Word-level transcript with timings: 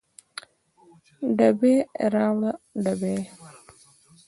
ډبې 1.37 1.75
راوړه 2.13 2.51
ډبې 2.83 3.15